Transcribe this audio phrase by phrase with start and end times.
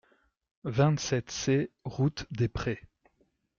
[0.63, 2.81] vingt-sept C route des Prés